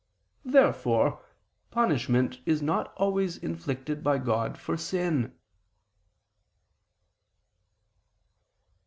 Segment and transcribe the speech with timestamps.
[0.43, 1.23] Therefore
[1.69, 5.37] punishment is not always inflicted by God for sin.